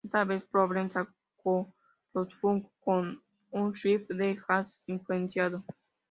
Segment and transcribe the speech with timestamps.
[0.03, 1.13] Esta vez, "Problem" saca
[1.45, 1.75] lo
[2.31, 5.63] funky con un riff de jazz-influenciado.